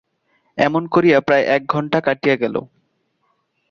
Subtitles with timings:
[0.57, 2.55] এমনি করিয়া প্রায় এক ঘন্টা কাটিয়া গেল।